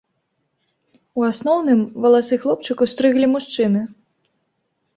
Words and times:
У 1.19 1.25
асноўным 1.31 1.79
валасы 2.07 2.35
хлопчыку 2.47 2.83
стрыглі 2.97 3.27
мужчыны. 3.37 3.81